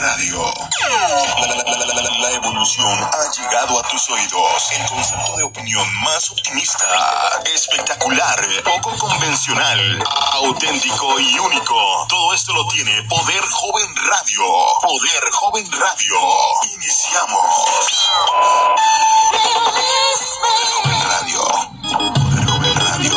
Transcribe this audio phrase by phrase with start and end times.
[0.00, 0.52] Radio.
[2.20, 4.70] La, evolución ha llegado a tus oídos.
[4.78, 6.86] El concepto de opinión más optimista,
[7.52, 12.06] espectacular, poco convencional, auténtico y único.
[12.08, 14.42] Todo esto lo tiene Poder Joven Radio.
[14.82, 16.16] Poder Joven Radio.
[16.74, 17.66] Iniciamos.
[19.54, 19.92] Poder
[20.74, 21.42] Joven Radio.
[21.82, 23.12] Poder Joven Radio.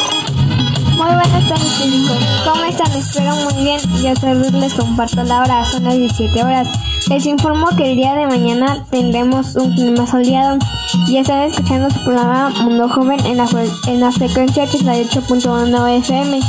[0.96, 2.31] Muy buenas tardes, chicos.
[2.44, 2.92] ¿Cómo están?
[2.94, 3.80] Espero muy bien.
[4.02, 5.66] Yo soy les comparto la hora.
[5.66, 6.68] Son las 17 horas.
[7.08, 10.58] Les informo que el día de mañana tendremos un clima soleado.
[11.08, 13.48] Ya están escuchando su programa Mundo Joven en la,
[13.88, 16.40] en la frecuencia 88.1 FM.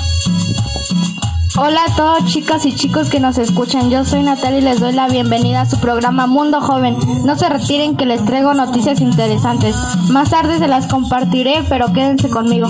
[1.64, 4.92] Hola a todos chicas y chicos que nos escuchan, yo soy Natalia y les doy
[4.94, 6.96] la bienvenida a su programa Mundo Joven.
[7.24, 9.76] No se retiren que les traigo noticias interesantes.
[10.10, 12.66] Más tarde se las compartiré, pero quédense conmigo.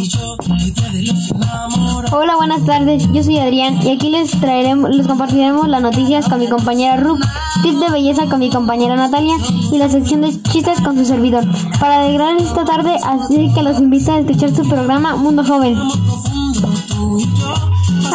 [2.12, 6.40] Hola, buenas tardes, yo soy Adrián y aquí les traeremos, les compartiremos las noticias con
[6.40, 7.22] mi compañera Ruth,
[7.62, 9.36] tip de belleza con mi compañera Natalia
[9.72, 11.46] y la sección de chistes con su servidor.
[11.80, 15.78] Para alegrarles esta tarde, así que los invito a escuchar su programa Mundo Joven.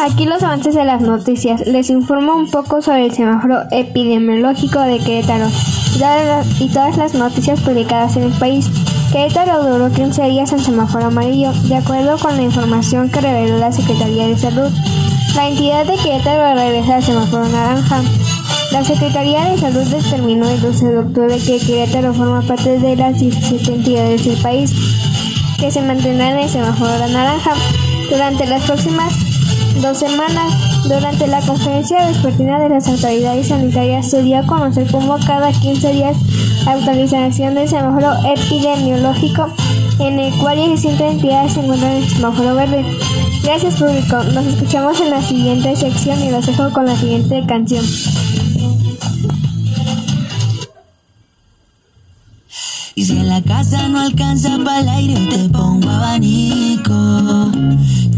[0.00, 1.66] Aquí los avances de las noticias.
[1.66, 5.46] Les informo un poco sobre el semáforo epidemiológico de Querétaro
[6.60, 8.70] y todas las noticias publicadas en el país.
[9.10, 13.72] Querétaro duró 15 días en semáforo amarillo, de acuerdo con la información que reveló la
[13.72, 14.70] Secretaría de Salud.
[15.34, 18.02] La entidad de Querétaro regresa al semáforo naranja.
[18.70, 23.18] La Secretaría de Salud determinó el 12 de octubre que Querétaro forma parte de las
[23.18, 24.72] 17 entidades del país
[25.58, 27.54] que se mantendrán en el semáforo naranja
[28.08, 29.27] durante las próximas
[29.80, 30.52] dos semanas.
[30.88, 35.92] Durante la conferencia vespertina de las autoridades sanitarias se dio a conocer cómo cada 15
[35.92, 36.16] días
[36.64, 39.48] la actualización del semáforo epidemiológico
[40.00, 42.84] en el cual 17 entidades se encuentran en el semáforo verde.
[43.42, 47.84] Gracias público, nos escuchamos en la siguiente sección y los dejo con la siguiente canción.
[52.94, 57.48] Y si en la casa no alcanza para el aire, te pongo abanico.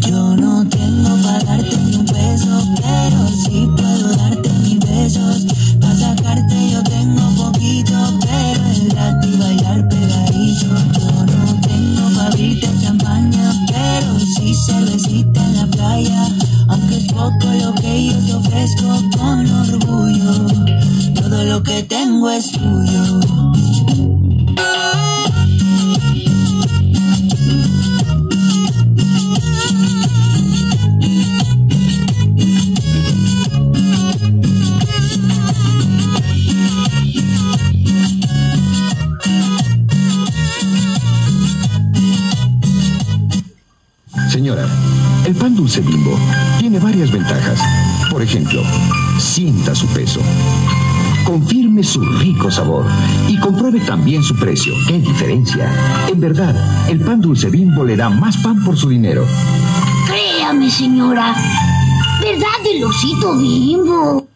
[0.06, 5.47] Yo no tengo para darte ni un peso, pero sí puedo darte mis besos.
[44.31, 44.65] Señora,
[45.27, 46.17] el pan dulce bimbo
[46.61, 47.59] tiene varias ventajas.
[48.13, 48.63] Por ejemplo,
[49.19, 50.21] sienta su peso.
[51.25, 52.87] Confirme su rico sabor
[53.27, 54.73] y compruebe también su precio.
[54.87, 55.69] ¡Qué diferencia!
[56.09, 56.55] En verdad,
[56.89, 59.27] el pan dulce bimbo le da más pan por su dinero.
[60.07, 61.35] Créame, señora.
[62.21, 64.30] ¿Verdad del osito bimbo?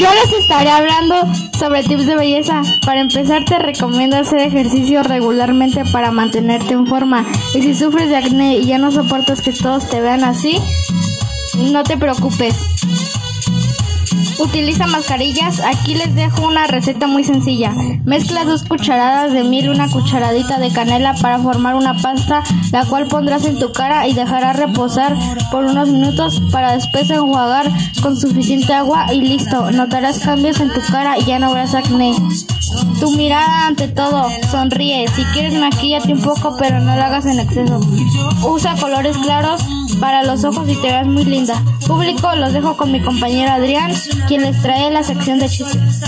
[0.00, 1.14] Yo les estaré hablando
[1.58, 2.62] sobre tips de belleza.
[2.86, 7.26] Para empezar te recomiendo hacer ejercicio regularmente para mantenerte en forma.
[7.54, 10.56] Y si sufres de acné y ya no soportas que todos te vean así,
[11.58, 12.79] no te preocupes.
[14.40, 15.60] Utiliza mascarillas.
[15.60, 17.72] Aquí les dejo una receta muy sencilla.
[18.04, 22.42] Mezcla dos cucharadas de miel y una cucharadita de canela para formar una pasta,
[22.72, 25.14] la cual pondrás en tu cara y dejarás reposar
[25.50, 27.70] por unos minutos para después enjuagar
[28.02, 29.70] con suficiente agua y listo.
[29.72, 32.14] Notarás cambios en tu cara y ya no habrás acné.
[32.98, 35.06] Tu mirada ante todo, sonríe.
[35.08, 37.80] Si quieres maquillate un poco, pero no lo hagas en exceso.
[38.42, 39.62] Usa colores claros
[40.00, 41.62] para los ojos y te veas muy linda.
[41.86, 43.92] Público, los dejo con mi compañero Adrián,
[44.30, 46.04] quien les trae la sección de chistes.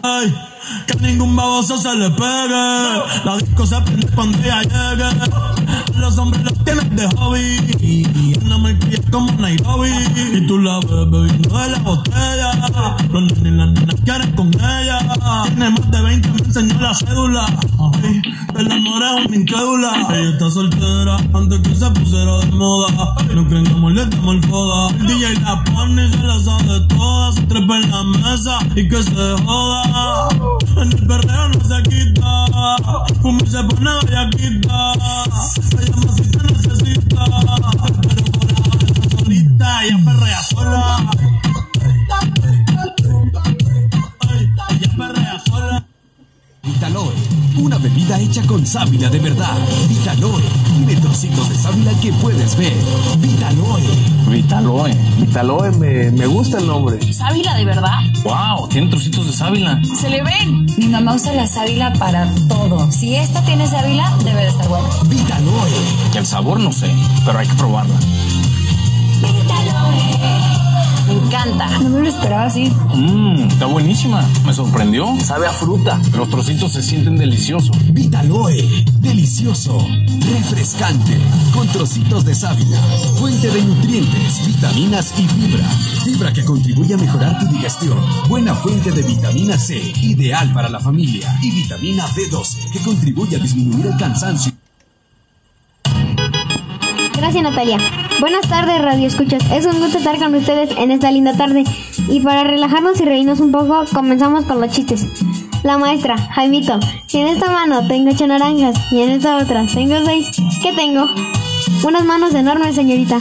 [0.00, 0.34] Ay,
[0.86, 2.94] que ningún baboso se le pegue.
[3.24, 5.59] La disco se prende cuando ella llegue.
[5.96, 8.36] Los hombres los tienen de hobby.
[8.44, 9.90] Una malcria como Nairobi.
[10.34, 12.50] Y tú la ves bebiendo de la botella.
[13.10, 14.98] Los nenes y las nenas quieren con ella.
[15.44, 17.46] Tiene más de 20, me enseñó la cédula.
[18.02, 18.22] Ay,
[18.56, 20.06] el amor es una incrédula.
[20.10, 23.14] Ella está soltera antes que se pusiera de moda.
[23.34, 24.90] No creen que amor le damos el foda.
[24.96, 27.32] El DJ la pone y se la sabe toda.
[27.32, 30.28] Se trepa en la mesa y que se joda.
[30.76, 32.46] En el perreo no se quita.
[33.22, 34.92] Como se pone bellaquita.
[35.60, 35.96] Ella
[39.98, 41.19] más perrea sola.
[47.94, 49.58] Vida hecha con sábila de verdad.
[49.88, 50.42] Vitaloe.
[50.64, 52.72] Tiene trocitos de sábila que puedes ver.
[53.18, 53.82] Vitaloe.
[54.28, 54.94] Vitaloe.
[55.18, 57.12] Vitaloe, me, me gusta el nombre.
[57.12, 58.00] ¿Sábila de verdad?
[58.22, 58.68] ¡Wow!
[58.68, 59.80] Tiene trocitos de sábila.
[59.82, 60.66] ¡Se le ven!
[60.78, 62.90] Mi mamá usa la sábila para todo.
[62.90, 64.88] Si esta tiene sábila, debe de estar buena.
[65.06, 66.16] Vitaloe.
[66.16, 66.90] El sabor no sé,
[67.24, 67.94] pero hay que probarla.
[69.20, 70.49] Me
[71.30, 71.78] encanta.
[71.78, 72.72] No me lo esperaba así.
[72.94, 74.26] Mmm, está buenísima.
[74.44, 75.06] Me sorprendió.
[75.20, 76.00] Sabe a fruta.
[76.16, 77.76] Los trocitos se sienten deliciosos.
[77.92, 78.84] Vitaloe.
[78.98, 79.78] Delicioso.
[80.32, 81.18] Refrescante.
[81.54, 82.78] Con trocitos de sábila.
[83.18, 85.68] Fuente de nutrientes, vitaminas y fibra.
[86.04, 87.98] Fibra que contribuye a mejorar tu digestión.
[88.28, 89.76] Buena fuente de vitamina C.
[90.02, 91.38] Ideal para la familia.
[91.42, 94.52] Y vitamina B12 que contribuye a disminuir el cansancio.
[97.14, 98.09] Gracias Natalia.
[98.20, 99.42] Buenas tardes Radio Escuchas.
[99.50, 101.64] Es un gusto estar con ustedes en esta linda tarde.
[102.06, 105.06] Y para relajarnos y reírnos un poco, comenzamos con los chistes.
[105.62, 109.96] La maestra, Jaimito, si en esta mano tengo ocho naranjas y en esta otra tengo
[110.04, 110.30] seis,
[110.62, 111.06] ¿qué tengo?
[111.82, 113.20] Unas manos enormes, señorita.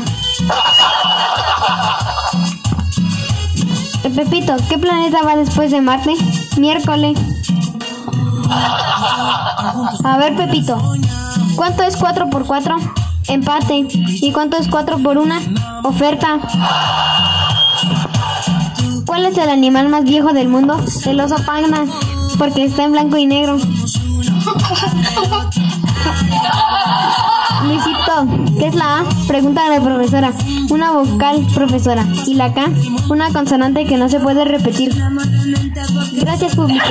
[4.16, 6.16] Pepito, ¿qué planeta va después de Marte?
[6.58, 7.18] Miércoles.
[10.04, 10.78] A ver, Pepito,
[11.56, 12.99] ¿cuánto es 4 por 4?
[13.30, 13.88] Empate.
[13.90, 15.36] ¿Y cuánto es 4 por 1?
[15.84, 16.40] Oferta.
[19.06, 20.80] ¿Cuál es el animal más viejo del mundo?
[21.06, 21.86] El oso panda,
[22.38, 23.58] porque está en blanco y negro.
[27.64, 28.28] Luisito,
[28.58, 29.06] ¿qué es la A?
[29.28, 30.32] Pregunta a la profesora.
[30.70, 32.06] Una vocal, profesora.
[32.26, 32.70] ¿Y la K?
[33.10, 34.96] Una consonante que no se puede repetir.
[36.14, 36.86] Gracias, público.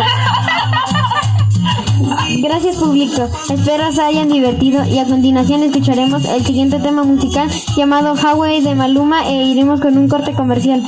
[2.40, 8.14] Gracias público, espero se hayan divertido y a continuación escucharemos el siguiente tema musical llamado
[8.14, 10.80] Highway de Maluma e iremos con un corte comercial.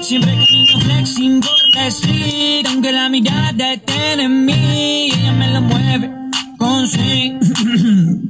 [0.00, 1.40] Siempre camino
[1.74, 6.10] la street, aunque la mirada esté en mí, ella me lo mueve
[6.58, 7.41] con swing.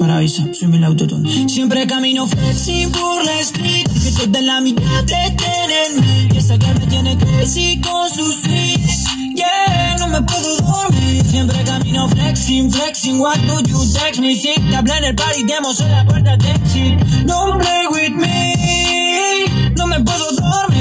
[0.02, 1.48] Paraíso, soy el autotune.
[1.48, 6.58] Siempre camino flexing por la street, que toda la mirada estén en mí, y esa
[6.58, 9.04] que me tiene crazy con sus swings.
[9.36, 11.24] Yeah, no me puedo dormir.
[11.24, 13.20] Siempre camino flexing, flexing.
[13.20, 14.34] What do you text me?
[14.34, 16.98] Si te hablé en el party, demos en la puerta de exit.
[17.24, 19.72] Don't play with me.
[19.76, 20.71] No me puedo dormir.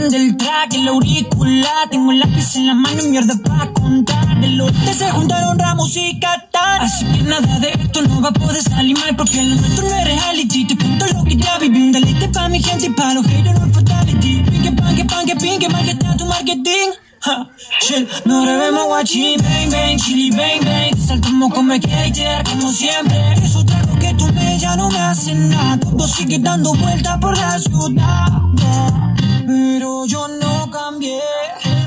[0.00, 1.90] Mejor prende el track, el auricular.
[1.90, 4.40] Tengo el lápiz en la mano y mierda para contar.
[4.40, 6.82] Del oeste se juntaron Ramos y Qatar.
[6.82, 9.14] Así que nada de esto no va a poder salir mal.
[9.14, 10.66] Porque lo nuestro no es reality.
[10.66, 11.82] Te cuento lo que ya viví.
[11.82, 14.42] Un deleite pa' mi gente y pa' los haters, no fatality.
[14.50, 16.90] Pinque, panque, panque, pinque, mal que está tu marketing.
[17.22, 17.50] Ha,
[17.82, 20.96] shit, no debemos guachín, bang, bang, chili, bang, bang.
[21.06, 23.34] Saltamos como skater, como siempre.
[23.44, 25.78] Es otra cosa que tomé, ya no me hace nada.
[25.78, 28.40] Todo sigue dando vueltas por la ciudad.
[28.56, 29.19] yeah.
[29.50, 31.18] Pero yo no cambié,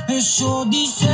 [0.10, 1.08] eso dice.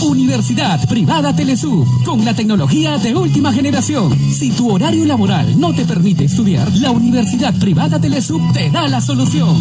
[0.00, 4.18] Universidad Privada Telesub, con la tecnología de última generación.
[4.32, 9.02] Si tu horario laboral no te permite estudiar, la Universidad Privada Telesub te da la
[9.02, 9.54] solución.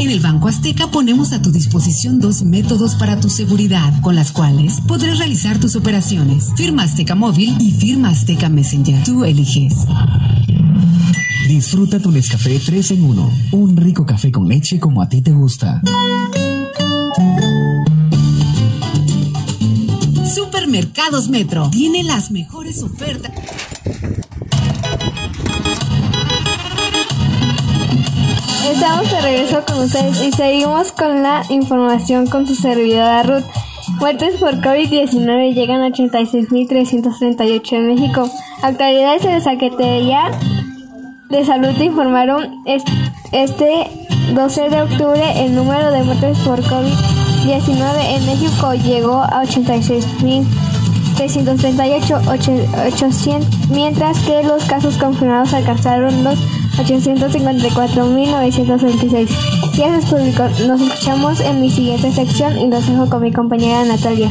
[0.00, 4.32] En el Banco Azteca ponemos a tu disposición dos métodos para tu seguridad, con las
[4.32, 6.50] cuales podrás realizar tus operaciones.
[6.56, 9.04] Firma Azteca Móvil y Firma Azteca Messenger.
[9.04, 9.86] Tú eliges.
[11.52, 15.32] Disfruta tu Nescafé 3 en 1, un rico café con leche como a ti te
[15.32, 15.82] gusta.
[20.34, 23.32] Supermercados Metro tiene las mejores ofertas.
[28.72, 33.44] Estamos de regreso con ustedes y seguimos con la información con su servidora Ruth.
[34.00, 38.30] Muertes por COVID-19 llegan a 86.338 en México.
[38.62, 40.30] Autoridades de la Secretaría
[41.32, 42.84] de Salud informaron es-
[43.32, 43.88] este
[44.34, 52.52] 12 de octubre el número de muertes por COVID-19 en México llegó a 86.338, ocho-
[52.86, 56.38] 800, mientras que los casos confirmados alcanzaron los
[56.78, 59.28] 854.926.
[59.76, 64.30] Gracias público, nos escuchamos en mi siguiente sección y los dejo con mi compañera Natalia.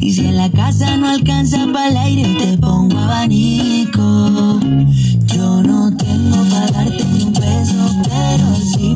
[0.00, 4.60] Y si en la casa no alcanza para el aire, te pongo abanico.
[5.26, 8.93] Yo no tengo para darte ni un beso, pero sí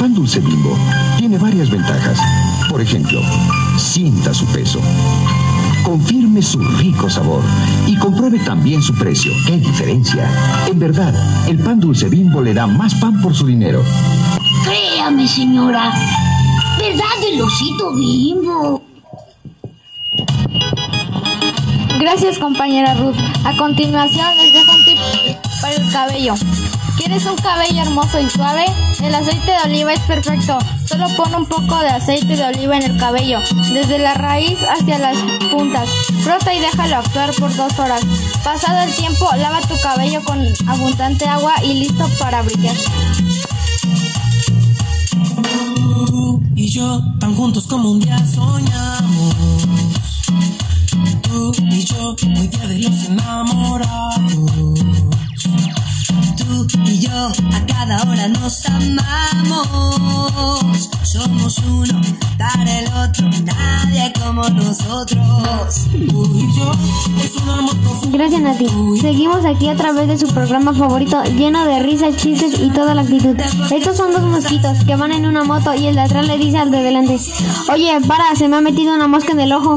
[0.00, 0.74] pan dulce bimbo
[1.18, 2.18] tiene varias ventajas.
[2.70, 3.20] Por ejemplo,
[3.76, 4.80] sienta su peso,
[5.84, 7.42] confirme su rico sabor
[7.86, 9.30] y compruebe también su precio.
[9.46, 10.26] ¡Qué diferencia!
[10.68, 11.14] En verdad,
[11.46, 13.84] el pan dulce bimbo le da más pan por su dinero.
[14.64, 15.92] Créame, señora.
[16.78, 18.82] ¿Verdad del osito bimbo?
[22.00, 23.16] Gracias, compañera Ruth.
[23.44, 24.98] A continuación les dejo un tip
[25.60, 26.34] para el cabello.
[27.00, 28.66] ¿Quieres un cabello hermoso y suave?
[29.02, 30.58] El aceite de oliva es perfecto.
[30.84, 33.38] Solo pon un poco de aceite de oliva en el cabello,
[33.72, 35.16] desde la raíz hacia las
[35.50, 35.88] puntas.
[36.22, 38.02] Frota y déjalo actuar por dos horas.
[38.44, 42.76] Pasado el tiempo, lava tu cabello con abundante agua y listo para brillar.
[46.54, 49.36] Y yo tan juntos como un día soñamos.
[51.22, 54.49] Tú y yo muy día de los enamorados.
[57.20, 60.00] A cada hora nos amamos.
[61.02, 62.00] Somos uno
[62.38, 65.86] para el otro, nadie como nosotros.
[68.10, 68.66] Gracias, Nati.
[69.02, 73.02] Seguimos aquí a través de su programa favorito, lleno de risas, chistes y toda la
[73.02, 73.36] actitud.
[73.70, 76.56] Estos son dos mosquitos que van en una moto y el de atrás le dice
[76.56, 77.18] al de delante:
[77.70, 79.76] Oye, para, se me ha metido una mosca en el ojo.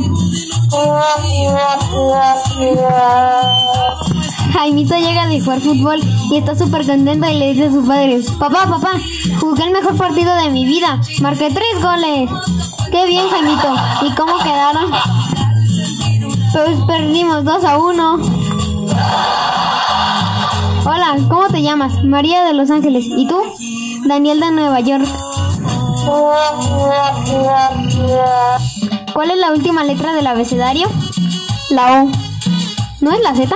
[4.53, 5.99] Jaimito llega de jugar fútbol
[6.31, 8.91] y está súper contento y le dice a sus padres, papá, papá,
[9.39, 12.29] jugué el mejor partido de mi vida, marqué tres goles.
[12.91, 13.75] Qué bien, Jaimito.
[14.03, 14.91] ¿Y cómo quedaron?
[16.53, 18.19] Pues perdimos 2 a 1.
[20.85, 22.03] Hola, ¿cómo te llamas?
[22.03, 23.05] María de Los Ángeles.
[23.07, 23.41] ¿Y tú?
[24.05, 25.07] Daniel de Nueva York.
[29.13, 30.87] ¿Cuál es la última letra del abecedario?
[31.71, 32.09] La O.
[33.01, 33.55] ¿No es la Z?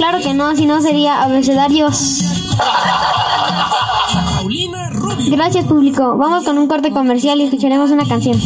[0.00, 2.22] Claro que no, si no sería abecedarios.
[5.28, 6.16] Gracias público.
[6.16, 8.40] Vamos con un corte comercial y escucharemos una canción.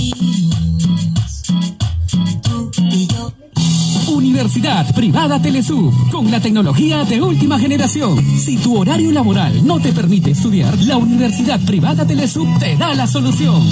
[4.08, 8.20] Universidad Privada Telesub, con la tecnología de última generación.
[8.36, 13.06] Si tu horario laboral no te permite estudiar, la Universidad Privada Telesub te da la
[13.06, 13.62] solución.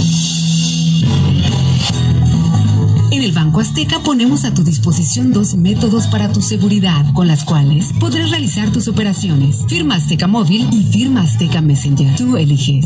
[3.23, 7.45] En el Banco Azteca ponemos a tu disposición dos métodos para tu seguridad, con las
[7.45, 9.61] cuales podrás realizar tus operaciones.
[9.69, 12.17] Firma Azteca Móvil y Firma Azteca Messenger.
[12.17, 12.85] Tú eliges.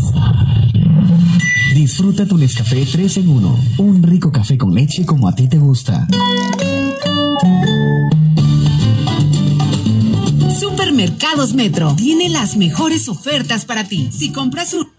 [1.73, 3.59] Disfruta tu Nescafé 3 en 1.
[3.79, 6.07] Un rico café con leche como a ti te gusta.
[10.61, 14.11] Supermercados Metro tiene las mejores ofertas para ti.
[14.13, 14.96] Si compras un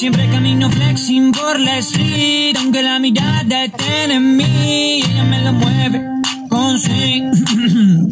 [0.00, 5.52] Siempre camino flexing por la street, aunque la mirada detiene en mí, ella me lo
[5.52, 6.02] mueve
[6.48, 7.30] con swing.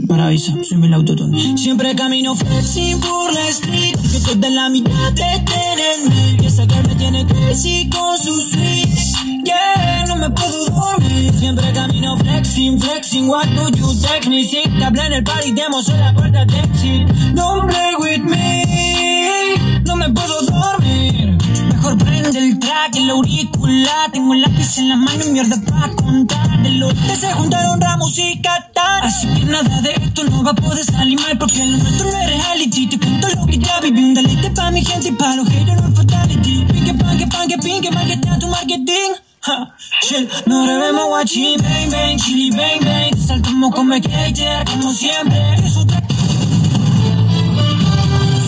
[0.06, 1.56] Paraíso, soy el autotune.
[1.56, 6.66] Siempre camino flexing por la street, aunque toda la mirada detiene en mí, y esa
[6.66, 9.44] girl me tiene crazy con su swing.
[9.46, 11.32] Yeah, no me puedo dormir.
[11.38, 13.30] Siempre camino flexing, flexing.
[13.30, 14.44] What do you text me?
[14.44, 17.08] Si te hablé en el party, demos en la puerta de exit.
[17.32, 19.82] Don't play with me.
[19.86, 21.37] No me puedo dormir.
[21.78, 24.10] Mejor prende el track, el auricular.
[24.10, 26.60] Tengo el lápiz en la mano y mierda para contar.
[26.60, 29.04] De lo que se juntaron Ramos y Qatar.
[29.04, 31.38] Así que nada de esto no va a poder salir mal.
[31.38, 32.88] Porque lo nuestro no es reality.
[32.88, 34.02] Te cuento lo que ya viví.
[34.02, 36.64] Un deleite pa' mi gente y pa' los haters no fatality.
[36.64, 39.12] Pinque, panque, panque, pinque, marketea tu marketing.
[39.46, 43.10] Ha, shit, no debemos guachín, bang, bang, chili, bang, bang.
[43.12, 45.54] Te saltamos como skater, como siempre.
[45.64, 45.97] Es otra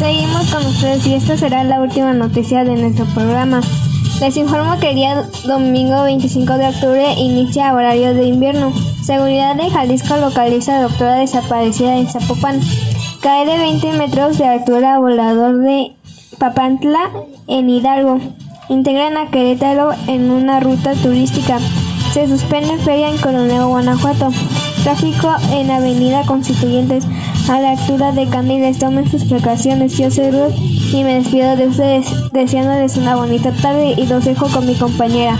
[0.01, 3.61] Seguimos con ustedes y esta será la última noticia de nuestro programa.
[4.19, 8.73] Les informo que el día domingo 25 de octubre inicia horario de invierno.
[9.05, 12.61] Seguridad de Jalisco localiza a doctora desaparecida en Zapopan.
[13.21, 15.93] Cae de 20 metros de altura volador de
[16.39, 17.11] Papantla
[17.47, 18.21] en Hidalgo.
[18.71, 21.59] Integran a Querétaro en una ruta turística.
[22.15, 24.31] Se suspende feria en Coronel, Guanajuato.
[24.83, 27.05] Tráfico en Avenida Constituyentes
[27.51, 28.79] a la altura de Candiles.
[28.79, 29.99] Tomen sus precauciones.
[29.99, 34.47] Yo soy Ruth y me despido de ustedes deseándoles una bonita tarde y los dejo
[34.49, 35.37] con mi compañera.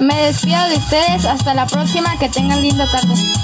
[0.00, 1.24] Me despido de ustedes.
[1.26, 2.18] Hasta la próxima.
[2.18, 3.43] Que tengan linda tarde.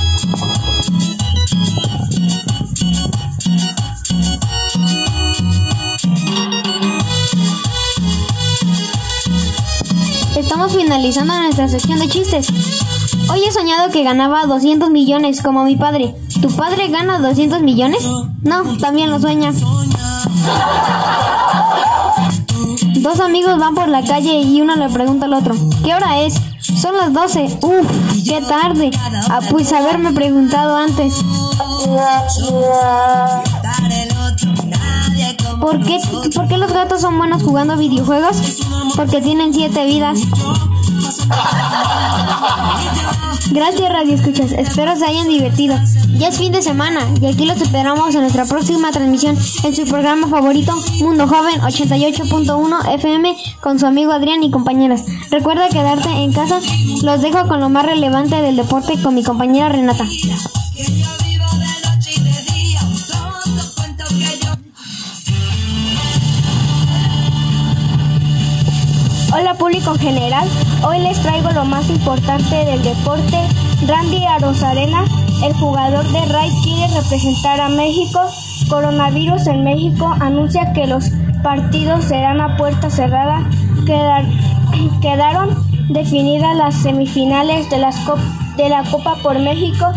[10.61, 12.49] Estamos finalizando nuestra sección de chistes.
[13.31, 16.14] Hoy he soñado que ganaba 200 millones como mi padre.
[16.43, 18.07] ¿Tu padre gana 200 millones?
[18.43, 19.52] No, también lo sueña.
[22.97, 26.35] Dos amigos van por la calle y uno le pregunta al otro, ¿qué hora es?
[26.61, 27.59] Son las 12.
[27.62, 28.90] Uf, qué tarde.
[29.31, 31.14] Ah, pues haberme preguntado antes.
[35.61, 35.99] ¿Por qué,
[36.35, 38.37] ¿Por qué los gatos son buenos jugando videojuegos?
[38.97, 40.19] Porque tienen siete vidas.
[43.52, 45.75] Gracias Radio Escuchas, espero se hayan divertido.
[46.19, 49.85] Ya es fin de semana y aquí los esperamos en nuestra próxima transmisión en su
[49.87, 55.05] programa favorito Mundo Joven 88.1 FM con su amigo Adrián y compañeras.
[55.31, 56.61] Recuerda quedarte en casa,
[57.02, 60.05] los dejo con lo más relevante del deporte con mi compañera Renata.
[69.61, 70.49] Público en general,
[70.83, 73.37] hoy les traigo lo más importante del deporte.
[73.87, 75.05] Randy Arozarena,
[75.45, 78.21] el jugador de Ray, quiere representar a México.
[78.71, 81.11] Coronavirus en México anuncia que los
[81.43, 83.47] partidos serán a puerta cerrada.
[83.85, 84.25] Quedar-
[85.02, 85.50] quedaron
[85.90, 87.97] definidas las semifinales de, las
[88.57, 89.93] de la Copa por México.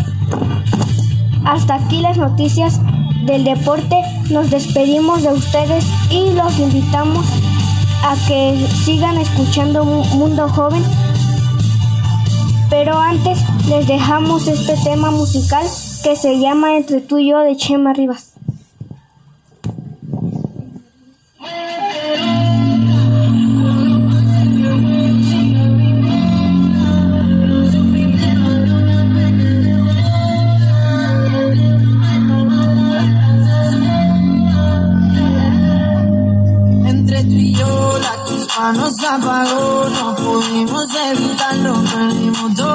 [1.46, 2.80] Hasta aquí las noticias
[3.24, 3.96] del deporte.
[4.30, 7.24] Nos despedimos de ustedes y los invitamos
[8.04, 10.82] a que sigan escuchando Mu- Mundo Joven.
[12.70, 13.38] Pero antes
[13.68, 15.66] les dejamos este tema musical
[16.02, 18.33] que se llama Entre tú y yo de Chema Rivas.
[40.94, 42.73] Pudimos evitarlo, perdimos todo